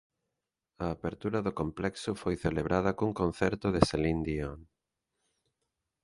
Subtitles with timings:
[0.83, 4.59] A apertura do complexo foi celebrada cun concerto de Céline Dion.